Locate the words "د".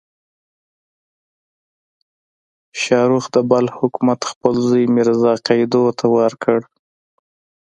3.35-3.37